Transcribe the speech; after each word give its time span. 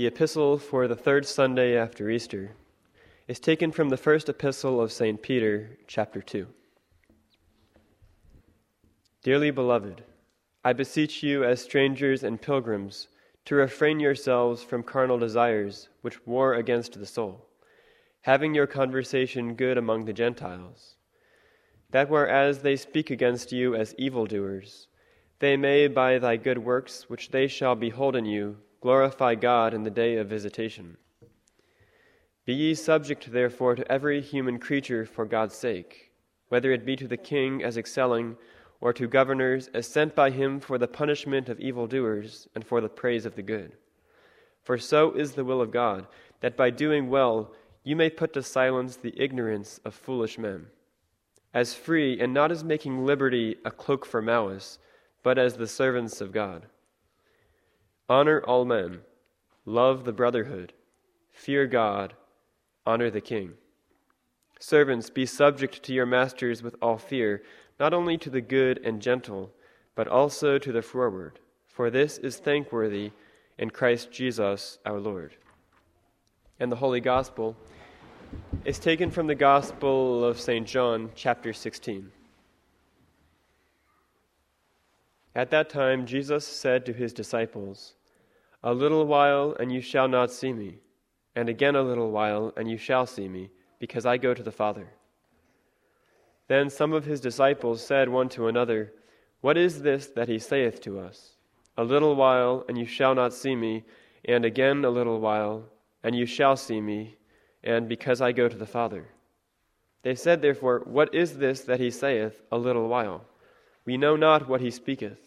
The 0.00 0.06
epistle 0.06 0.56
for 0.56 0.88
the 0.88 0.96
third 0.96 1.26
Sunday 1.26 1.76
after 1.76 2.08
Easter 2.08 2.52
is 3.28 3.38
taken 3.38 3.70
from 3.70 3.90
the 3.90 3.98
first 3.98 4.30
epistle 4.30 4.80
of 4.80 4.92
St. 4.92 5.20
Peter, 5.20 5.76
chapter 5.86 6.22
2. 6.22 6.46
Dearly 9.22 9.50
beloved, 9.50 10.02
I 10.64 10.72
beseech 10.72 11.22
you 11.22 11.44
as 11.44 11.60
strangers 11.60 12.24
and 12.24 12.40
pilgrims 12.40 13.08
to 13.44 13.56
refrain 13.56 14.00
yourselves 14.00 14.62
from 14.62 14.84
carnal 14.84 15.18
desires 15.18 15.90
which 16.00 16.26
war 16.26 16.54
against 16.54 16.98
the 16.98 17.04
soul, 17.04 17.46
having 18.22 18.54
your 18.54 18.66
conversation 18.66 19.52
good 19.54 19.76
among 19.76 20.06
the 20.06 20.14
Gentiles, 20.14 20.94
that 21.90 22.08
whereas 22.08 22.60
they 22.60 22.76
speak 22.76 23.10
against 23.10 23.52
you 23.52 23.74
as 23.74 23.94
evildoers, 23.98 24.86
they 25.40 25.58
may 25.58 25.88
by 25.88 26.18
thy 26.18 26.38
good 26.38 26.56
works 26.56 27.10
which 27.10 27.32
they 27.32 27.46
shall 27.46 27.74
behold 27.74 28.16
in 28.16 28.24
you 28.24 28.56
glorify 28.80 29.34
God 29.34 29.74
in 29.74 29.82
the 29.82 29.90
day 29.90 30.16
of 30.16 30.28
visitation. 30.28 30.96
Be 32.46 32.54
ye 32.54 32.74
subject, 32.74 33.30
therefore, 33.30 33.76
to 33.76 33.92
every 33.92 34.20
human 34.20 34.58
creature 34.58 35.04
for 35.04 35.26
God's 35.26 35.54
sake, 35.54 36.10
whether 36.48 36.72
it 36.72 36.86
be 36.86 36.96
to 36.96 37.06
the 37.06 37.16
king 37.16 37.62
as 37.62 37.76
excelling, 37.76 38.36
or 38.80 38.92
to 38.94 39.06
governors 39.06 39.68
as 39.74 39.86
sent 39.86 40.14
by 40.14 40.30
him 40.30 40.58
for 40.58 40.78
the 40.78 40.88
punishment 40.88 41.48
of 41.48 41.60
evildoers 41.60 42.48
and 42.54 42.64
for 42.64 42.80
the 42.80 42.88
praise 42.88 43.26
of 43.26 43.36
the 43.36 43.42
good. 43.42 43.76
For 44.62 44.78
so 44.78 45.12
is 45.12 45.32
the 45.32 45.44
will 45.44 45.60
of 45.60 45.70
God, 45.70 46.06
that 46.40 46.56
by 46.56 46.70
doing 46.70 47.10
well 47.10 47.52
you 47.84 47.94
may 47.94 48.08
put 48.08 48.32
to 48.32 48.42
silence 48.42 48.96
the 48.96 49.14
ignorance 49.20 49.80
of 49.84 49.94
foolish 49.94 50.38
men. 50.38 50.66
As 51.52 51.74
free, 51.74 52.20
and 52.20 52.32
not 52.32 52.50
as 52.50 52.64
making 52.64 53.04
liberty 53.04 53.56
a 53.64 53.70
cloak 53.70 54.06
for 54.06 54.22
malice, 54.22 54.78
but 55.22 55.38
as 55.38 55.54
the 55.54 55.66
servants 55.66 56.20
of 56.20 56.32
God. 56.32 56.66
Honor 58.10 58.40
all 58.40 58.64
men, 58.64 59.02
love 59.64 60.02
the 60.02 60.12
brotherhood, 60.12 60.72
fear 61.30 61.64
God, 61.68 62.12
honor 62.84 63.08
the 63.08 63.20
king. 63.20 63.52
Servants, 64.58 65.10
be 65.10 65.24
subject 65.24 65.80
to 65.84 65.92
your 65.92 66.06
masters 66.06 66.60
with 66.60 66.74
all 66.82 66.98
fear, 66.98 67.44
not 67.78 67.94
only 67.94 68.18
to 68.18 68.28
the 68.28 68.40
good 68.40 68.80
and 68.82 69.00
gentle, 69.00 69.52
but 69.94 70.08
also 70.08 70.58
to 70.58 70.72
the 70.72 70.82
froward, 70.82 71.38
for 71.68 71.88
this 71.88 72.18
is 72.18 72.38
thankworthy 72.38 73.12
in 73.58 73.70
Christ 73.70 74.10
Jesus 74.10 74.80
our 74.84 74.98
Lord. 74.98 75.36
And 76.58 76.72
the 76.72 76.76
Holy 76.76 77.00
Gospel 77.00 77.56
is 78.64 78.80
taken 78.80 79.12
from 79.12 79.28
the 79.28 79.36
Gospel 79.36 80.24
of 80.24 80.40
St. 80.40 80.66
John, 80.66 81.10
chapter 81.14 81.52
16. 81.52 82.10
At 85.36 85.52
that 85.52 85.70
time, 85.70 86.06
Jesus 86.06 86.44
said 86.44 86.84
to 86.86 86.92
his 86.92 87.12
disciples, 87.12 87.94
a 88.62 88.74
little 88.74 89.06
while, 89.06 89.56
and 89.58 89.72
you 89.72 89.80
shall 89.80 90.08
not 90.08 90.30
see 90.30 90.52
me, 90.52 90.78
and 91.34 91.48
again 91.48 91.76
a 91.76 91.82
little 91.82 92.10
while, 92.10 92.52
and 92.56 92.70
you 92.70 92.76
shall 92.76 93.06
see 93.06 93.28
me, 93.28 93.50
because 93.78 94.04
I 94.04 94.18
go 94.18 94.34
to 94.34 94.42
the 94.42 94.52
Father. 94.52 94.92
Then 96.48 96.68
some 96.68 96.92
of 96.92 97.04
his 97.04 97.20
disciples 97.20 97.84
said 97.84 98.08
one 98.08 98.28
to 98.30 98.48
another, 98.48 98.92
What 99.40 99.56
is 99.56 99.82
this 99.82 100.08
that 100.08 100.28
he 100.28 100.38
saith 100.38 100.80
to 100.82 100.98
us? 100.98 101.36
A 101.78 101.84
little 101.84 102.14
while, 102.16 102.64
and 102.68 102.76
you 102.76 102.84
shall 102.84 103.14
not 103.14 103.32
see 103.32 103.56
me, 103.56 103.84
and 104.24 104.44
again 104.44 104.84
a 104.84 104.90
little 104.90 105.20
while, 105.20 105.64
and 106.02 106.14
you 106.14 106.26
shall 106.26 106.56
see 106.56 106.80
me, 106.80 107.16
and 107.62 107.88
because 107.88 108.20
I 108.20 108.32
go 108.32 108.48
to 108.48 108.56
the 108.56 108.66
Father. 108.66 109.08
They 110.02 110.14
said, 110.14 110.42
therefore, 110.42 110.82
What 110.84 111.14
is 111.14 111.38
this 111.38 111.62
that 111.62 111.80
he 111.80 111.90
saith, 111.90 112.42
a 112.50 112.58
little 112.58 112.88
while? 112.88 113.24
We 113.86 113.96
know 113.96 114.16
not 114.16 114.48
what 114.48 114.60
he 114.60 114.70
speaketh. 114.70 115.18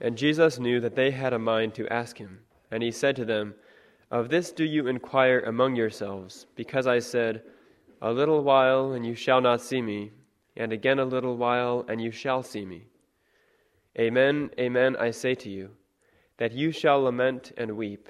And 0.00 0.16
Jesus 0.16 0.58
knew 0.58 0.80
that 0.80 0.94
they 0.94 1.10
had 1.10 1.32
a 1.32 1.38
mind 1.38 1.74
to 1.74 1.92
ask 1.92 2.18
him. 2.18 2.40
And 2.70 2.82
he 2.82 2.90
said 2.90 3.16
to 3.16 3.24
them, 3.24 3.54
Of 4.10 4.28
this 4.28 4.52
do 4.52 4.64
you 4.64 4.86
inquire 4.86 5.40
among 5.40 5.76
yourselves, 5.76 6.46
because 6.54 6.86
I 6.86 7.00
said, 7.00 7.42
A 8.00 8.12
little 8.12 8.42
while, 8.42 8.92
and 8.92 9.04
you 9.04 9.14
shall 9.14 9.40
not 9.40 9.60
see 9.60 9.82
me, 9.82 10.12
and 10.56 10.72
again 10.72 10.98
a 10.98 11.04
little 11.04 11.36
while, 11.36 11.84
and 11.88 12.00
you 12.00 12.10
shall 12.10 12.42
see 12.42 12.64
me. 12.64 12.86
Amen, 13.98 14.50
amen, 14.58 14.96
I 14.96 15.10
say 15.10 15.34
to 15.34 15.50
you, 15.50 15.70
that 16.36 16.52
you 16.52 16.70
shall 16.70 17.02
lament 17.02 17.52
and 17.56 17.76
weep, 17.76 18.08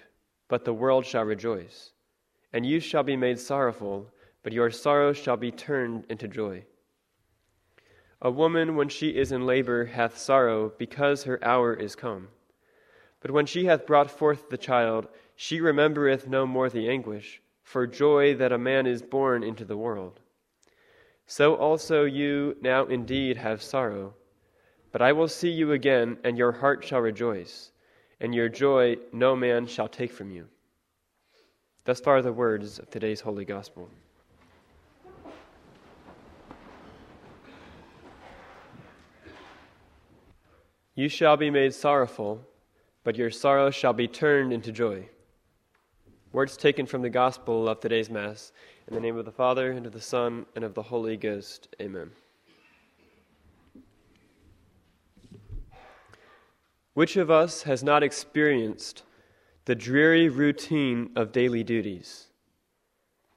but 0.49 0.65
the 0.65 0.75
world 0.75 1.07
shall 1.07 1.25
rejoice. 1.25 1.93
And 2.53 2.67
you 2.67 2.81
shall 2.81 3.03
be 3.03 3.17
made 3.17 3.39
sorrowful, 3.39 4.11
but 4.43 4.53
your 4.53 4.71
sorrow 4.71 5.13
shall 5.13 5.37
be 5.37 5.51
turned 5.51 6.05
into 6.11 6.29
joy. 6.29 6.65
A 8.21 8.31
woman, 8.31 8.75
when 8.75 8.89
she 8.89 9.11
is 9.11 9.31
in 9.31 9.47
labor, 9.47 9.85
hath 9.85 10.19
sorrow, 10.19 10.73
because 10.77 11.23
her 11.23 11.43
hour 11.45 11.73
is 11.73 11.95
come. 11.95 12.29
But 13.21 13.31
when 13.31 13.47
she 13.47 13.67
hath 13.67 13.87
brought 13.87 14.11
forth 14.11 14.49
the 14.49 14.59
child, 14.59 15.09
she 15.37 15.61
remembereth 15.61 16.27
no 16.27 16.47
more 16.47 16.69
the 16.69 16.89
anguish, 16.89 17.41
for 17.63 17.87
joy 17.87 18.35
that 18.35 18.53
a 18.53 18.59
man 18.59 18.87
is 18.87 19.03
born 19.03 19.45
into 19.45 19.65
the 19.65 19.77
world. 19.77 20.21
So 21.27 21.55
also 21.55 22.05
you 22.05 22.57
now 22.61 22.87
indeed 22.87 23.37
have 23.37 23.63
sorrow, 23.63 24.15
but 24.91 25.03
I 25.03 25.13
will 25.13 25.29
see 25.29 25.51
you 25.51 25.73
again, 25.73 26.17
and 26.25 26.39
your 26.39 26.53
heart 26.53 26.85
shall 26.85 27.01
rejoice, 27.01 27.71
and 28.19 28.35
your 28.35 28.49
joy 28.49 28.97
no 29.13 29.37
man 29.37 29.67
shall 29.67 29.89
take 29.89 30.11
from 30.11 30.31
you. 30.33 30.49
Thus 31.85 32.01
far 32.01 32.21
the 32.23 32.33
words 32.33 32.79
of 32.79 32.91
today's 32.91 33.21
Holy 33.21 33.45
Gospel. 33.45 33.91
You 40.99 41.09
shall 41.09 41.37
be 41.37 41.49
made 41.49 41.75
sorrowful, 41.75 42.45
but 43.05 43.15
your 43.15 43.31
sorrow 43.31 43.71
shall 43.71 43.93
be 43.93 44.09
turned 44.09 44.53
into 44.53 44.73
joy. 44.73 45.09
Words 46.33 46.57
taken 46.57 46.87
from 46.87 47.03
the 47.03 47.09
Gospel 47.09 47.69
of 47.69 47.79
today's 47.79 48.11
Mass. 48.11 48.51
In 48.89 48.95
the 48.95 49.01
name 49.01 49.17
of 49.17 49.25
the 49.25 49.31
Father, 49.31 49.71
and 49.71 49.87
of 49.87 49.93
the 49.93 50.01
Son, 50.01 50.45
and 50.57 50.65
of 50.65 50.75
the 50.75 50.83
Holy 50.83 51.17
Ghost. 51.17 51.69
Amen. 51.81 52.11
Which 56.95 57.17
of 57.17 57.31
us 57.31 57.63
has 57.63 57.85
not 57.85 58.03
experienced 58.03 59.05
the 59.67 59.77
dreary 59.77 60.29
routine 60.29 61.11
of 61.15 61.31
daily 61.31 61.63
duties, 61.63 62.27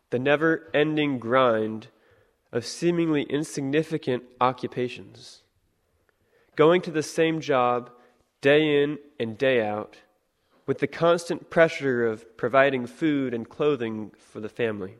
the 0.09 0.17
never 0.17 0.67
ending 0.73 1.19
grind 1.19 1.89
of 2.51 2.65
seemingly 2.65 3.21
insignificant 3.21 4.23
occupations? 4.41 5.43
Going 6.55 6.81
to 6.81 6.91
the 6.91 7.03
same 7.03 7.39
job 7.39 7.91
day 8.41 8.83
in 8.83 8.97
and 9.19 9.37
day 9.37 9.65
out, 9.65 9.97
with 10.65 10.79
the 10.79 10.87
constant 10.87 11.49
pressure 11.49 12.05
of 12.05 12.37
providing 12.37 12.85
food 12.85 13.33
and 13.33 13.49
clothing 13.49 14.11
for 14.17 14.39
the 14.39 14.49
family, 14.49 14.97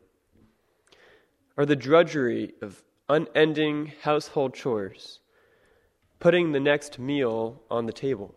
or 1.57 1.65
the 1.65 1.75
drudgery 1.75 2.53
of 2.61 2.83
unending 3.09 3.91
household 4.03 4.53
chores, 4.53 5.19
putting 6.19 6.51
the 6.51 6.59
next 6.59 6.99
meal 6.99 7.61
on 7.69 7.85
the 7.85 7.93
table. 7.93 8.33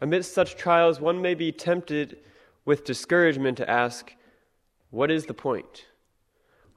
Amidst 0.00 0.34
such 0.34 0.56
trials, 0.56 1.00
one 1.00 1.20
may 1.20 1.34
be 1.34 1.52
tempted 1.52 2.18
with 2.64 2.84
discouragement 2.84 3.56
to 3.58 3.68
ask, 3.70 4.14
What 4.90 5.10
is 5.10 5.26
the 5.26 5.34
point? 5.34 5.86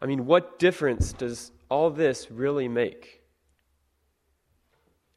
I 0.01 0.05
mean, 0.05 0.25
what 0.25 0.59
difference 0.59 1.13
does 1.13 1.51
all 1.69 1.89
this 1.89 2.29
really 2.29 2.67
make? 2.67 3.24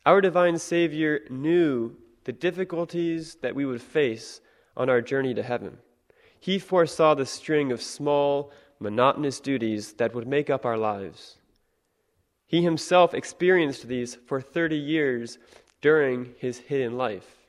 Our 0.09 0.23
divine 0.23 0.57
Savior 0.57 1.21
knew 1.29 1.95
the 2.25 2.33
difficulties 2.33 3.35
that 3.43 3.55
we 3.55 3.67
would 3.67 3.83
face 3.83 4.41
on 4.75 4.89
our 4.89 5.03
journey 5.03 5.35
to 5.35 5.43
heaven. 5.43 5.77
He 6.41 6.59
foresaw 6.59 7.13
the 7.13 7.27
string 7.27 7.71
of 7.71 7.83
small, 7.83 8.51
monotonous 8.81 9.39
duties 9.39 9.93
that 9.99 10.15
would 10.15 10.27
make 10.27 10.49
up 10.49 10.65
our 10.65 10.79
lives. 10.79 11.37
He 12.47 12.63
himself 12.63 13.13
experienced 13.13 13.87
these 13.87 14.15
for 14.15 14.41
30 14.41 14.79
years 14.79 15.37
during 15.83 16.33
his 16.39 16.57
hidden 16.57 16.97
life. 16.97 17.47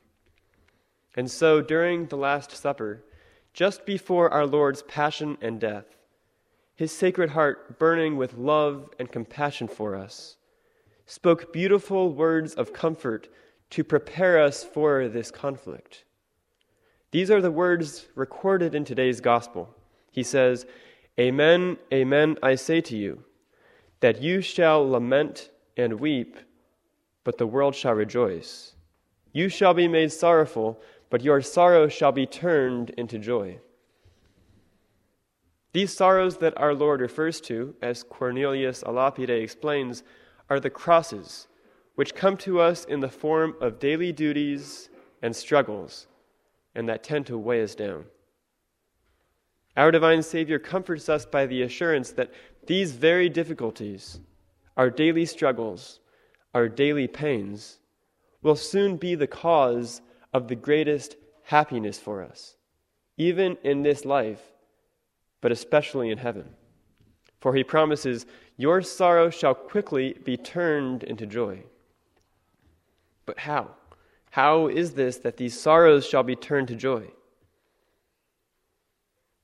And 1.16 1.30
so, 1.30 1.62
during 1.62 2.08
the 2.08 2.18
Last 2.18 2.50
Supper, 2.50 3.02
just 3.54 3.86
before 3.86 4.28
our 4.28 4.44
Lord's 4.44 4.82
passion 4.82 5.38
and 5.40 5.58
death, 5.58 5.96
his 6.76 6.92
sacred 6.92 7.30
heart 7.30 7.78
burning 7.78 8.18
with 8.18 8.36
love 8.36 8.90
and 8.98 9.10
compassion 9.10 9.66
for 9.66 9.96
us, 9.96 10.36
spoke 11.10 11.52
beautiful 11.52 12.12
words 12.12 12.54
of 12.54 12.72
comfort 12.72 13.28
to 13.68 13.82
prepare 13.82 14.40
us 14.40 14.62
for 14.62 15.08
this 15.08 15.32
conflict. 15.32 16.04
These 17.10 17.32
are 17.32 17.40
the 17.40 17.50
words 17.50 18.06
recorded 18.14 18.76
in 18.76 18.84
today's 18.84 19.20
gospel. 19.20 19.74
He 20.12 20.22
says, 20.22 20.66
Amen, 21.18 21.78
amen, 21.92 22.36
I 22.44 22.54
say 22.54 22.80
to 22.82 22.96
you, 22.96 23.24
that 23.98 24.22
you 24.22 24.40
shall 24.40 24.88
lament 24.88 25.50
and 25.76 25.98
weep, 25.98 26.36
but 27.24 27.38
the 27.38 27.46
world 27.46 27.74
shall 27.74 27.94
rejoice. 27.94 28.76
You 29.32 29.48
shall 29.48 29.74
be 29.74 29.88
made 29.88 30.12
sorrowful, 30.12 30.80
but 31.10 31.24
your 31.24 31.42
sorrow 31.42 31.88
shall 31.88 32.12
be 32.12 32.24
turned 32.24 32.90
into 32.90 33.18
joy. 33.18 33.58
These 35.72 35.92
sorrows 35.92 36.36
that 36.36 36.56
our 36.56 36.72
Lord 36.72 37.00
refers 37.00 37.40
to, 37.42 37.74
as 37.82 38.04
Cornelius 38.04 38.82
a 38.82 38.92
Lapide 38.92 39.30
explains, 39.30 40.04
are 40.50 40.60
the 40.60 40.68
crosses, 40.68 41.46
which 41.94 42.14
come 42.14 42.36
to 42.36 42.60
us 42.60 42.84
in 42.84 43.00
the 43.00 43.08
form 43.08 43.54
of 43.60 43.78
daily 43.78 44.12
duties 44.12 44.90
and 45.22 45.34
struggles, 45.34 46.08
and 46.74 46.88
that 46.88 47.04
tend 47.04 47.26
to 47.26 47.38
weigh 47.38 47.62
us 47.62 47.74
down. 47.74 48.04
Our 49.76 49.90
divine 49.90 50.22
Savior 50.22 50.58
comforts 50.58 51.08
us 51.08 51.24
by 51.24 51.46
the 51.46 51.62
assurance 51.62 52.10
that 52.12 52.32
these 52.66 52.92
very 52.92 53.28
difficulties, 53.28 54.20
our 54.76 54.90
daily 54.90 55.24
struggles, 55.24 56.00
our 56.52 56.68
daily 56.68 57.06
pains, 57.06 57.78
will 58.42 58.56
soon 58.56 58.96
be 58.96 59.14
the 59.14 59.26
cause 59.26 60.02
of 60.32 60.48
the 60.48 60.56
greatest 60.56 61.16
happiness 61.44 61.98
for 61.98 62.22
us, 62.22 62.56
even 63.16 63.56
in 63.62 63.82
this 63.82 64.04
life, 64.04 64.40
but 65.40 65.52
especially 65.52 66.10
in 66.10 66.18
heaven. 66.18 66.48
For 67.40 67.54
he 67.54 67.64
promises, 67.64 68.26
Your 68.60 68.82
sorrow 68.82 69.30
shall 69.30 69.54
quickly 69.54 70.18
be 70.22 70.36
turned 70.36 71.02
into 71.02 71.24
joy. 71.24 71.62
But 73.24 73.38
how? 73.38 73.70
How 74.32 74.66
is 74.66 74.92
this 74.92 75.16
that 75.16 75.38
these 75.38 75.58
sorrows 75.58 76.06
shall 76.06 76.22
be 76.22 76.36
turned 76.36 76.68
to 76.68 76.74
joy? 76.74 77.06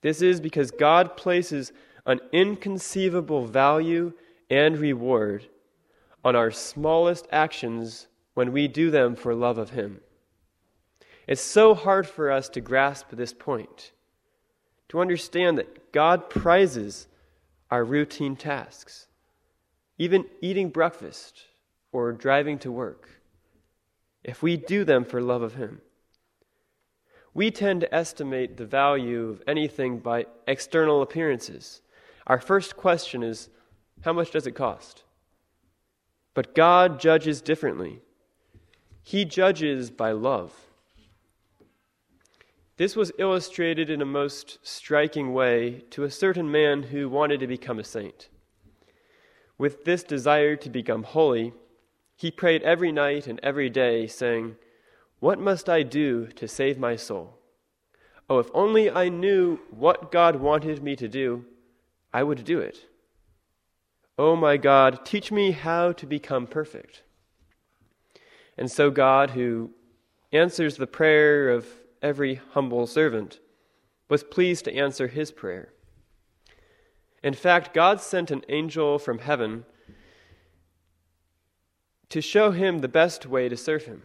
This 0.02 0.20
is 0.20 0.38
because 0.38 0.70
God 0.70 1.16
places 1.16 1.72
an 2.04 2.20
inconceivable 2.30 3.46
value 3.46 4.12
and 4.50 4.76
reward 4.76 5.48
on 6.22 6.36
our 6.36 6.50
smallest 6.50 7.26
actions 7.32 8.08
when 8.34 8.52
we 8.52 8.68
do 8.68 8.90
them 8.90 9.16
for 9.16 9.34
love 9.34 9.56
of 9.56 9.70
Him. 9.70 10.02
It's 11.26 11.40
so 11.40 11.74
hard 11.74 12.06
for 12.06 12.30
us 12.30 12.50
to 12.50 12.60
grasp 12.60 13.06
this 13.12 13.32
point, 13.32 13.92
to 14.90 15.00
understand 15.00 15.56
that 15.56 15.90
God 15.90 16.28
prizes 16.28 17.08
our 17.70 17.84
routine 17.84 18.36
tasks, 18.36 19.06
even 19.98 20.24
eating 20.40 20.68
breakfast 20.70 21.42
or 21.92 22.12
driving 22.12 22.58
to 22.58 22.70
work, 22.70 23.08
if 24.22 24.42
we 24.42 24.56
do 24.56 24.84
them 24.84 25.04
for 25.04 25.20
love 25.20 25.42
of 25.42 25.54
Him. 25.54 25.80
We 27.34 27.50
tend 27.50 27.82
to 27.82 27.94
estimate 27.94 28.56
the 28.56 28.66
value 28.66 29.28
of 29.28 29.42
anything 29.46 29.98
by 29.98 30.26
external 30.46 31.02
appearances. 31.02 31.82
Our 32.26 32.40
first 32.40 32.76
question 32.76 33.22
is 33.22 33.50
how 34.02 34.12
much 34.12 34.30
does 34.30 34.46
it 34.46 34.52
cost? 34.52 35.04
But 36.34 36.54
God 36.54 37.00
judges 37.00 37.40
differently. 37.40 38.00
He 39.02 39.24
judges 39.24 39.90
by 39.90 40.12
love. 40.12 40.52
This 42.76 42.94
was 42.94 43.12
illustrated 43.18 43.88
in 43.88 44.02
a 44.02 44.06
most 44.06 44.58
striking 44.62 45.32
way 45.32 45.84
to 45.90 46.04
a 46.04 46.10
certain 46.10 46.50
man 46.50 46.84
who 46.84 47.08
wanted 47.08 47.40
to 47.40 47.46
become 47.46 47.78
a 47.78 47.84
saint. 47.84 48.28
With 49.56 49.84
this 49.84 50.02
desire 50.02 50.56
to 50.56 50.68
become 50.68 51.02
holy, 51.02 51.54
he 52.16 52.30
prayed 52.30 52.62
every 52.62 52.92
night 52.92 53.26
and 53.26 53.40
every 53.42 53.70
day, 53.70 54.06
saying, 54.06 54.56
what 55.20 55.38
must 55.38 55.68
I 55.68 55.82
do 55.82 56.26
to 56.26 56.46
save 56.46 56.78
my 56.78 56.96
soul? 56.96 57.38
Oh, 58.28 58.38
if 58.38 58.50
only 58.52 58.90
I 58.90 59.08
knew 59.08 59.60
what 59.70 60.12
God 60.12 60.36
wanted 60.36 60.82
me 60.82 60.96
to 60.96 61.08
do, 61.08 61.46
I 62.12 62.22
would 62.22 62.44
do 62.44 62.60
it. 62.60 62.86
Oh, 64.18 64.36
my 64.36 64.58
God, 64.58 65.06
teach 65.06 65.32
me 65.32 65.52
how 65.52 65.92
to 65.92 66.06
become 66.06 66.46
perfect. 66.46 67.02
And 68.58 68.70
so, 68.70 68.90
God, 68.90 69.30
who 69.30 69.70
answers 70.32 70.76
the 70.76 70.86
prayer 70.86 71.48
of 71.48 71.66
every 72.06 72.36
humble 72.52 72.86
servant, 72.86 73.40
was 74.08 74.22
pleased 74.22 74.64
to 74.64 74.74
answer 74.74 75.08
his 75.08 75.32
prayer. 75.32 75.72
In 77.22 77.34
fact, 77.34 77.74
God 77.74 78.00
sent 78.00 78.30
an 78.30 78.44
angel 78.48 79.00
from 79.00 79.18
heaven 79.18 79.64
to 82.08 82.20
show 82.20 82.52
him 82.52 82.78
the 82.78 82.88
best 82.88 83.26
way 83.26 83.48
to 83.48 83.56
serve 83.56 83.86
him. 83.86 84.02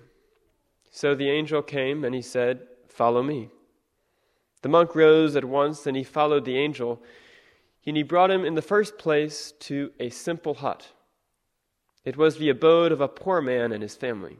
So 0.90 1.14
the 1.14 1.30
angel 1.30 1.62
came 1.62 2.04
and 2.04 2.16
he 2.16 2.24
said, 2.24 2.62
Follow 2.88 3.22
me. 3.22 3.50
The 4.64 4.70
monk 4.70 4.96
rose 4.96 5.36
at 5.36 5.46
once 5.46 5.86
and 5.86 5.96
he 5.96 6.04
followed 6.04 6.46
the 6.46 6.58
angel, 6.58 7.02
and 7.86 7.96
he 7.96 8.04
brought 8.04 8.32
him 8.32 8.44
in 8.44 8.56
the 8.56 8.62
first 8.62 8.98
place 8.98 9.54
to 9.60 9.92
a 10.00 10.10
simple 10.10 10.56
hut. 10.56 10.88
It 12.04 12.18
was 12.18 12.38
the 12.38 12.50
abode 12.50 12.92
of 12.92 13.02
a 13.02 13.08
poor 13.08 13.42
man 13.42 13.72
and 13.72 13.84
his 13.84 13.96
family. 13.96 14.40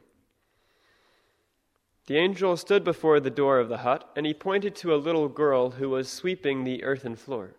The 2.06 2.16
angel 2.16 2.56
stood 2.56 2.82
before 2.82 3.20
the 3.20 3.30
door 3.30 3.60
of 3.60 3.68
the 3.68 3.78
hut, 3.78 4.10
and 4.16 4.26
he 4.26 4.34
pointed 4.34 4.74
to 4.76 4.94
a 4.94 4.96
little 4.96 5.28
girl 5.28 5.70
who 5.70 5.88
was 5.88 6.08
sweeping 6.08 6.64
the 6.64 6.82
earthen 6.82 7.14
floor. 7.14 7.54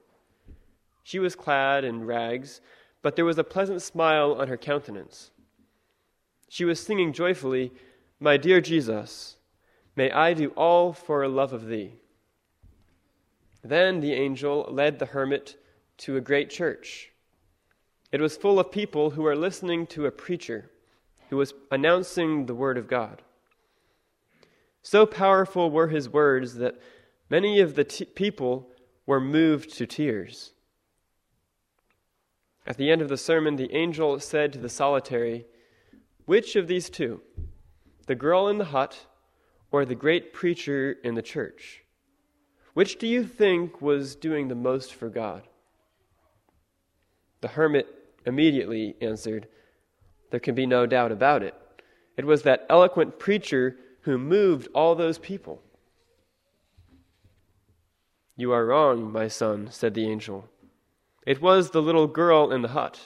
She 1.04 1.20
was 1.20 1.36
clad 1.36 1.84
in 1.84 2.06
rags, 2.06 2.60
but 3.02 3.16
there 3.16 3.26
was 3.26 3.38
a 3.38 3.44
pleasant 3.44 3.82
smile 3.82 4.34
on 4.34 4.48
her 4.48 4.58
countenance. 4.58 5.32
She 6.50 6.66
was 6.66 6.80
singing 6.80 7.14
joyfully, 7.14 7.72
my 8.20 8.38
dear 8.38 8.62
Jesus, 8.62 9.38
may 9.96 10.12
I 10.12 10.34
do 10.34 10.50
all 10.52 10.94
for 10.94 11.28
love 11.28 11.54
of 11.54 11.68
thee. 11.68 11.96
Then 13.64 14.02
the 14.02 14.14
angel 14.14 14.68
led 14.70 15.00
the 15.00 15.06
hermit 15.06 15.58
to 16.00 16.18
a 16.18 16.22
great 16.22 16.50
church. 16.50 17.12
It 18.12 18.22
was 18.22 18.38
full 18.38 18.60
of 18.60 18.72
people 18.72 19.12
who 19.12 19.24
were 19.24 19.36
listening 19.36 19.88
to 19.88 20.06
a 20.06 20.12
preacher 20.12 20.70
who 21.30 21.38
was 21.38 21.54
announcing 21.72 22.46
the 22.46 22.56
word 22.56 22.78
of 22.78 22.88
God. 22.88 23.22
So 24.84 25.06
powerful 25.06 25.72
were 25.72 25.88
his 25.88 26.10
words 26.10 26.56
that 26.56 26.80
many 27.30 27.62
of 27.62 27.76
the 27.76 27.86
t- 27.86 28.06
people 28.06 28.70
were 29.06 29.22
moved 29.22 29.74
to 29.78 29.88
tears. 29.88 30.52
At 32.68 32.78
the 32.78 32.92
end 32.92 33.02
of 33.02 33.10
the 33.10 33.18
sermon, 33.18 33.56
the 33.56 33.74
angel 33.74 34.20
said 34.20 34.54
to 34.54 34.60
the 34.60 34.70
solitary, 34.70 35.46
Which 36.26 36.56
of 36.56 36.68
these 36.68 36.90
two? 36.90 37.22
the 38.06 38.16
girl 38.16 38.50
in 38.50 38.58
the 38.58 38.66
hut, 38.66 39.06
or 39.72 39.86
the 39.86 39.96
great 39.96 40.34
preacher 40.34 40.98
in 41.04 41.16
the 41.16 41.22
church? 41.22 41.84
Which 42.74 42.98
do 42.98 43.08
you 43.08 43.24
think 43.24 43.82
was 43.82 44.16
doing 44.16 44.48
the 44.48 44.56
most 44.56 44.94
for 44.94 45.08
God? 45.08 45.48
The 47.40 47.48
hermit 47.50 47.88
immediately 48.26 48.96
answered, 49.00 49.48
There 50.32 50.40
can 50.40 50.56
be 50.56 50.66
no 50.66 50.86
doubt 50.86 51.12
about 51.14 51.44
it. 51.44 51.56
It 52.18 52.26
was 52.26 52.44
that 52.44 52.66
eloquent 52.70 53.20
preacher 53.20 53.78
who 54.04 54.18
moved 54.18 54.68
all 54.74 54.96
those 54.96 55.18
people. 55.18 55.62
You 58.36 58.52
are 58.52 58.66
wrong, 58.66 59.12
my 59.12 59.28
son, 59.28 59.68
said 59.72 59.94
the 59.94 60.10
angel. 60.10 60.50
It 61.26 61.42
was 61.42 61.70
the 61.70 61.82
little 61.82 62.08
girl 62.08 62.52
in 62.52 62.62
the 62.62 62.70
hut. 62.70 63.00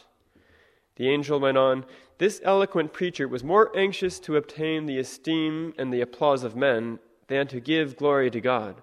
The 0.95 1.09
angel 1.09 1.39
went 1.39 1.57
on, 1.57 1.85
this 2.17 2.41
eloquent 2.43 2.93
preacher 2.93 3.27
was 3.27 3.43
more 3.43 3.75
anxious 3.77 4.19
to 4.21 4.37
obtain 4.37 4.85
the 4.85 4.97
esteem 4.97 5.73
and 5.77 5.93
the 5.93 6.01
applause 6.01 6.43
of 6.43 6.55
men 6.55 6.99
than 7.27 7.47
to 7.47 7.59
give 7.59 7.97
glory 7.97 8.31
to 8.31 8.41
God, 8.41 8.81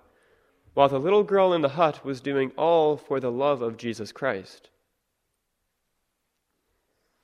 while 0.75 0.89
the 0.89 1.01
little 1.01 1.25
girl 1.25 1.53
in 1.53 1.63
the 1.63 1.71
hut 1.71 2.05
was 2.05 2.21
doing 2.21 2.53
all 2.57 2.97
for 2.97 3.19
the 3.19 3.33
love 3.33 3.63
of 3.63 3.77
Jesus 3.77 4.13
Christ. 4.13 4.71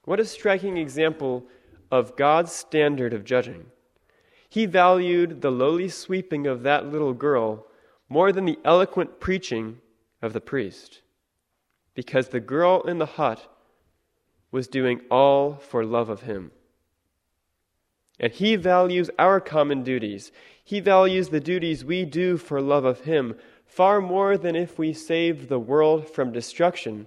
What 0.04 0.18
a 0.18 0.24
striking 0.24 0.76
example 0.78 1.46
of 1.92 2.16
God's 2.16 2.50
standard 2.50 3.12
of 3.12 3.24
judging. 3.24 3.66
He 4.50 4.66
valued 4.66 5.42
the 5.42 5.52
lowly 5.52 5.88
sweeping 5.88 6.48
of 6.48 6.64
that 6.64 6.84
little 6.84 7.14
girl 7.14 7.68
more 8.08 8.32
than 8.32 8.44
the 8.44 8.58
eloquent 8.64 9.20
preaching 9.20 9.78
of 10.20 10.32
the 10.32 10.40
priest, 10.40 11.02
because 11.94 12.28
the 12.28 12.40
girl 12.40 12.82
in 12.82 12.98
the 12.98 13.06
hut 13.06 13.46
was 14.50 14.66
doing 14.66 15.02
all 15.08 15.54
for 15.54 15.84
love 15.84 16.08
of 16.08 16.22
Him. 16.22 16.50
And 18.18 18.32
He 18.32 18.56
values 18.56 19.08
our 19.20 19.40
common 19.40 19.84
duties. 19.84 20.32
He 20.64 20.80
values 20.80 21.28
the 21.28 21.38
duties 21.38 21.84
we 21.84 22.04
do 22.04 22.36
for 22.36 22.60
love 22.60 22.84
of 22.84 23.02
Him 23.02 23.36
far 23.64 24.00
more 24.00 24.36
than 24.36 24.56
if 24.56 24.80
we 24.80 24.92
saved 24.92 25.48
the 25.48 25.60
world 25.60 26.10
from 26.10 26.32
destruction 26.32 27.06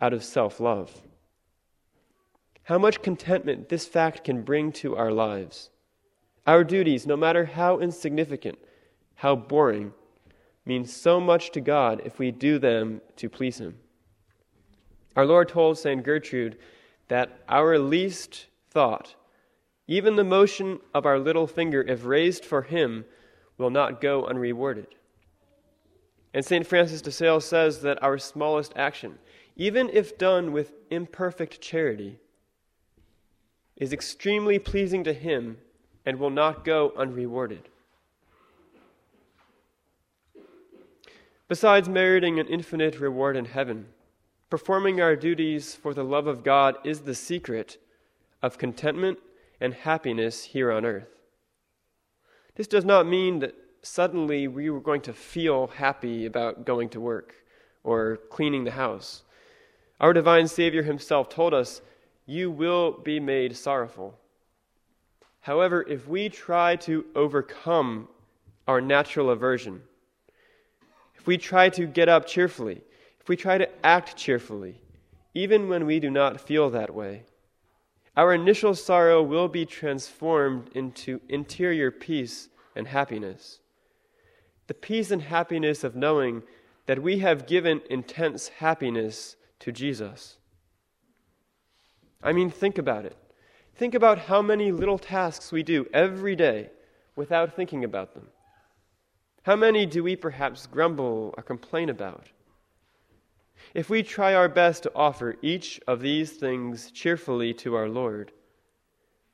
out 0.00 0.14
of 0.14 0.24
self 0.24 0.60
love. 0.60 1.02
How 2.62 2.78
much 2.78 3.02
contentment 3.02 3.68
this 3.68 3.86
fact 3.86 4.24
can 4.24 4.40
bring 4.40 4.72
to 4.72 4.96
our 4.96 5.12
lives. 5.12 5.68
Our 6.46 6.62
duties, 6.62 7.06
no 7.06 7.16
matter 7.16 7.46
how 7.46 7.78
insignificant, 7.78 8.58
how 9.16 9.34
boring, 9.34 9.92
mean 10.66 10.84
so 10.84 11.20
much 11.20 11.50
to 11.52 11.60
God 11.60 12.02
if 12.04 12.18
we 12.18 12.30
do 12.30 12.58
them 12.58 13.00
to 13.16 13.28
please 13.30 13.58
Him. 13.58 13.78
Our 15.16 15.24
Lord 15.24 15.48
told 15.48 15.78
St. 15.78 16.02
Gertrude 16.02 16.58
that 17.08 17.42
our 17.48 17.78
least 17.78 18.46
thought, 18.70 19.14
even 19.86 20.16
the 20.16 20.24
motion 20.24 20.80
of 20.92 21.06
our 21.06 21.18
little 21.18 21.46
finger, 21.46 21.82
if 21.82 22.04
raised 22.04 22.44
for 22.44 22.62
Him, 22.62 23.04
will 23.56 23.70
not 23.70 24.00
go 24.00 24.26
unrewarded. 24.26 24.88
And 26.34 26.44
St. 26.44 26.66
Francis 26.66 27.00
de 27.00 27.12
Sales 27.12 27.44
says 27.44 27.80
that 27.82 28.02
our 28.02 28.18
smallest 28.18 28.72
action, 28.74 29.18
even 29.56 29.88
if 29.90 30.18
done 30.18 30.52
with 30.52 30.74
imperfect 30.90 31.60
charity, 31.60 32.18
is 33.76 33.92
extremely 33.92 34.58
pleasing 34.58 35.04
to 35.04 35.12
Him 35.12 35.58
and 36.06 36.18
will 36.18 36.30
not 36.30 36.64
go 36.64 36.92
unrewarded. 36.96 37.68
Besides 41.48 41.88
meriting 41.88 42.38
an 42.38 42.46
infinite 42.48 42.98
reward 42.98 43.36
in 43.36 43.44
heaven, 43.44 43.86
Performing 44.54 45.00
our 45.00 45.16
duties 45.16 45.74
for 45.74 45.94
the 45.94 46.04
love 46.04 46.28
of 46.28 46.44
God 46.44 46.76
is 46.84 47.00
the 47.00 47.14
secret 47.16 47.76
of 48.40 48.56
contentment 48.56 49.18
and 49.60 49.74
happiness 49.74 50.44
here 50.44 50.70
on 50.70 50.84
earth. 50.84 51.08
This 52.54 52.68
does 52.68 52.84
not 52.84 53.04
mean 53.04 53.40
that 53.40 53.56
suddenly 53.82 54.46
we 54.46 54.70
were 54.70 54.78
going 54.78 55.00
to 55.00 55.12
feel 55.12 55.66
happy 55.66 56.24
about 56.24 56.64
going 56.64 56.88
to 56.90 57.00
work 57.00 57.34
or 57.82 58.18
cleaning 58.30 58.62
the 58.62 58.70
house. 58.70 59.24
Our 59.98 60.12
divine 60.12 60.46
Savior 60.46 60.84
himself 60.84 61.28
told 61.28 61.52
us, 61.52 61.82
You 62.24 62.48
will 62.48 62.92
be 62.92 63.18
made 63.18 63.56
sorrowful. 63.56 64.16
However, 65.44 65.84
if 65.86 66.08
we 66.08 66.30
try 66.30 66.76
to 66.76 67.04
overcome 67.14 68.08
our 68.66 68.80
natural 68.80 69.28
aversion, 69.28 69.82
if 71.16 71.26
we 71.26 71.36
try 71.36 71.68
to 71.68 71.86
get 71.86 72.08
up 72.08 72.26
cheerfully, 72.26 72.80
if 73.20 73.28
we 73.28 73.36
try 73.36 73.58
to 73.58 73.68
act 73.84 74.16
cheerfully, 74.16 74.80
even 75.34 75.68
when 75.68 75.84
we 75.84 76.00
do 76.00 76.10
not 76.10 76.40
feel 76.40 76.70
that 76.70 76.94
way, 76.94 77.24
our 78.16 78.32
initial 78.32 78.74
sorrow 78.74 79.22
will 79.22 79.48
be 79.48 79.66
transformed 79.66 80.70
into 80.74 81.20
interior 81.28 81.90
peace 81.90 82.48
and 82.74 82.88
happiness. 82.88 83.60
The 84.66 84.72
peace 84.72 85.10
and 85.10 85.20
happiness 85.20 85.84
of 85.84 85.94
knowing 85.94 86.42
that 86.86 87.02
we 87.02 87.18
have 87.18 87.46
given 87.46 87.82
intense 87.90 88.48
happiness 88.48 89.36
to 89.58 89.72
Jesus. 89.72 90.38
I 92.22 92.32
mean, 92.32 92.48
think 92.48 92.78
about 92.78 93.04
it. 93.04 93.18
Think 93.76 93.94
about 93.94 94.18
how 94.18 94.40
many 94.40 94.70
little 94.70 94.98
tasks 94.98 95.50
we 95.50 95.64
do 95.64 95.86
every 95.92 96.36
day 96.36 96.70
without 97.16 97.54
thinking 97.54 97.82
about 97.82 98.14
them. 98.14 98.28
How 99.42 99.56
many 99.56 99.84
do 99.84 100.04
we 100.04 100.14
perhaps 100.14 100.66
grumble 100.66 101.34
or 101.36 101.42
complain 101.42 101.88
about? 101.88 102.28
If 103.74 103.90
we 103.90 104.02
try 104.02 104.34
our 104.34 104.48
best 104.48 104.84
to 104.84 104.92
offer 104.94 105.36
each 105.42 105.80
of 105.88 106.00
these 106.00 106.32
things 106.32 106.90
cheerfully 106.92 107.52
to 107.54 107.74
our 107.74 107.88
Lord, 107.88 108.30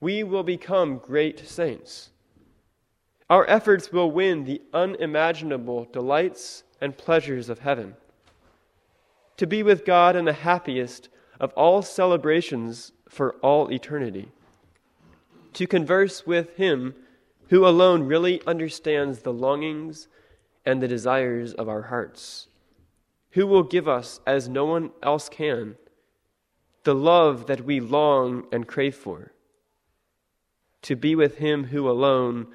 we 0.01 0.23
will 0.23 0.43
become 0.43 0.99
great 0.99 1.47
saints. 1.47 2.11
Our 3.29 3.47
efforts 3.49 3.93
will 3.93 4.11
win 4.11 4.45
the 4.45 4.63
unimaginable 4.73 5.87
delights 5.93 6.65
and 6.81 6.97
pleasures 6.97 7.49
of 7.51 7.59
heaven. 7.59 7.95
To 9.37 9.47
be 9.47 9.63
with 9.63 9.85
God 9.85 10.17
in 10.17 10.25
the 10.25 10.33
happiest 10.33 11.11
of 11.39 11.53
all 11.53 11.83
celebrations 11.83 12.93
for 13.11 13.33
all 13.43 13.71
eternity. 13.73 14.29
To 15.55 15.67
converse 15.67 16.27
with 16.27 16.57
Him 16.57 16.95
who 17.49 17.67
alone 17.67 18.05
really 18.05 18.41
understands 18.47 19.19
the 19.19 19.33
longings 19.33 20.07
and 20.65 20.81
the 20.81 20.89
desires 20.89 21.53
of 21.53 21.69
our 21.69 21.83
hearts. 21.83 22.47
Who 23.33 23.47
will 23.47 23.65
give 23.65 23.89
us, 23.89 24.21
as 24.27 24.49
no 24.49 24.65
one 24.65 24.91
else 25.03 25.29
can, 25.29 25.77
the 26.85 26.95
love 26.95 27.47
that 27.47 27.65
we 27.65 27.81
long 27.81 28.47
and 28.53 28.69
crave 28.69 28.95
for. 28.95 29.33
To 30.83 30.95
be 30.95 31.17
with 31.17 31.39
Him 31.39 31.65
who 31.65 31.91
alone 31.91 32.47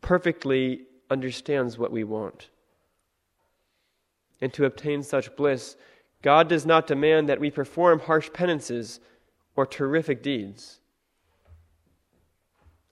perfectly 0.00 0.86
understands 1.10 1.76
what 1.76 1.92
we 1.92 2.02
want. 2.02 2.48
And 4.40 4.52
to 4.54 4.64
obtain 4.64 5.02
such 5.02 5.36
bliss, 5.36 5.76
God 6.22 6.48
does 6.48 6.64
not 6.64 6.86
demand 6.86 7.28
that 7.28 7.40
we 7.40 7.50
perform 7.50 8.00
harsh 8.00 8.30
penances 8.32 9.00
or 9.58 9.66
terrific 9.66 10.22
deeds. 10.22 10.78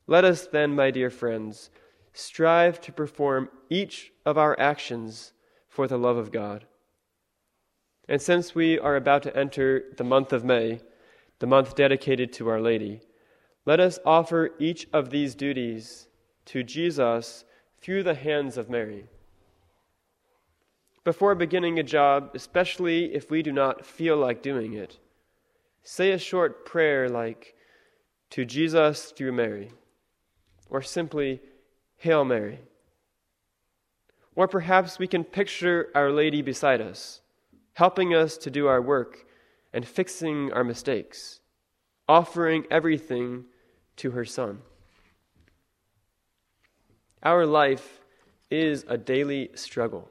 Let 0.08 0.24
us 0.24 0.48
then, 0.48 0.74
my 0.74 0.90
dear 0.90 1.10
friends, 1.10 1.70
strive 2.12 2.80
to 2.80 2.90
perform 2.90 3.48
each 3.70 4.10
of 4.24 4.36
our 4.36 4.58
actions 4.58 5.32
for 5.68 5.86
the 5.86 5.96
love 5.96 6.16
of 6.16 6.32
God. 6.32 6.66
And 8.08 8.20
since 8.20 8.52
we 8.52 8.80
are 8.80 8.96
about 8.96 9.22
to 9.22 9.36
enter 9.36 9.84
the 9.96 10.02
month 10.02 10.32
of 10.32 10.44
May, 10.44 10.80
the 11.38 11.46
month 11.46 11.76
dedicated 11.76 12.32
to 12.32 12.48
Our 12.48 12.60
Lady, 12.60 13.00
let 13.64 13.78
us 13.78 14.00
offer 14.04 14.50
each 14.58 14.88
of 14.92 15.10
these 15.10 15.36
duties 15.36 16.08
to 16.46 16.64
Jesus 16.64 17.44
through 17.80 18.02
the 18.02 18.16
hands 18.16 18.56
of 18.56 18.68
Mary. 18.68 19.06
Before 21.04 21.36
beginning 21.36 21.78
a 21.78 21.84
job, 21.84 22.32
especially 22.34 23.14
if 23.14 23.30
we 23.30 23.40
do 23.40 23.52
not 23.52 23.86
feel 23.86 24.16
like 24.16 24.42
doing 24.42 24.72
it, 24.72 24.98
say 25.86 26.10
a 26.10 26.18
short 26.18 26.66
prayer 26.66 27.08
like, 27.08 27.54
To 28.30 28.44
Jesus 28.44 29.12
through 29.12 29.32
Mary, 29.32 29.70
or 30.68 30.82
simply, 30.82 31.40
Hail 31.98 32.24
Mary. 32.24 32.58
Or 34.34 34.48
perhaps 34.48 34.98
we 34.98 35.06
can 35.06 35.22
picture 35.22 35.88
Our 35.94 36.10
Lady 36.10 36.42
beside 36.42 36.80
us, 36.80 37.20
helping 37.74 38.14
us 38.14 38.36
to 38.38 38.50
do 38.50 38.66
our 38.66 38.82
work 38.82 39.26
and 39.72 39.86
fixing 39.86 40.52
our 40.52 40.64
mistakes, 40.64 41.40
offering 42.08 42.66
everything 42.68 43.44
to 43.96 44.10
her 44.10 44.24
Son. 44.24 44.62
Our 47.22 47.46
life 47.46 48.00
is 48.50 48.84
a 48.88 48.98
daily 48.98 49.50
struggle. 49.54 50.10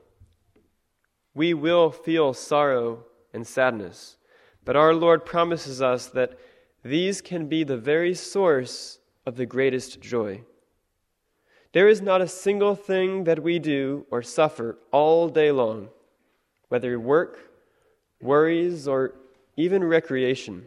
We 1.33 1.53
will 1.53 1.91
feel 1.91 2.33
sorrow 2.33 3.03
and 3.33 3.45
sadness, 3.45 4.15
but 4.65 4.75
our 4.75 4.93
Lord 4.93 5.25
promises 5.25 5.81
us 5.81 6.07
that 6.07 6.37
these 6.83 7.21
can 7.21 7.47
be 7.47 7.63
the 7.63 7.77
very 7.77 8.13
source 8.13 8.99
of 9.25 9.37
the 9.37 9.45
greatest 9.45 10.01
joy. 10.01 10.41
There 11.71 11.87
is 11.87 12.01
not 12.01 12.21
a 12.21 12.27
single 12.27 12.75
thing 12.75 13.23
that 13.25 13.43
we 13.43 13.59
do 13.59 14.05
or 14.11 14.21
suffer 14.21 14.77
all 14.91 15.29
day 15.29 15.51
long, 15.51 15.89
whether 16.69 16.99
work, 16.99 17.51
worries, 18.21 18.87
or 18.87 19.13
even 19.55 19.83
recreation, 19.83 20.65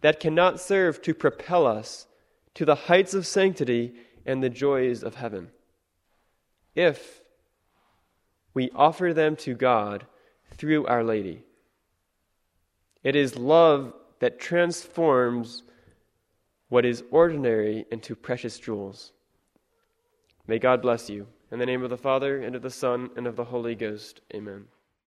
that 0.00 0.20
cannot 0.20 0.60
serve 0.60 1.02
to 1.02 1.14
propel 1.14 1.66
us 1.66 2.06
to 2.54 2.64
the 2.64 2.74
heights 2.74 3.14
of 3.14 3.26
sanctity 3.26 3.94
and 4.26 4.42
the 4.42 4.50
joys 4.50 5.02
of 5.02 5.14
heaven 5.16 5.48
if 6.74 7.20
we 8.54 8.70
offer 8.74 9.12
them 9.12 9.36
to 9.36 9.54
God 9.54 10.06
through 10.56 10.86
Our 10.86 11.04
Lady. 11.04 11.42
It 13.02 13.16
is 13.16 13.36
love 13.36 13.94
that 14.18 14.38
transforms 14.38 15.62
what 16.68 16.84
is 16.84 17.02
ordinary 17.10 17.86
into 17.90 18.14
precious 18.14 18.58
jewels. 18.58 19.12
May 20.46 20.58
God 20.58 20.82
bless 20.82 21.08
you. 21.08 21.26
In 21.50 21.58
the 21.58 21.66
name 21.66 21.82
of 21.82 21.90
the 21.90 21.96
Father, 21.96 22.42
and 22.42 22.54
of 22.54 22.62
the 22.62 22.70
Son, 22.70 23.10
and 23.16 23.26
of 23.26 23.36
the 23.36 23.44
Holy 23.44 23.74
Ghost. 23.74 24.20
Amen. 24.34 24.66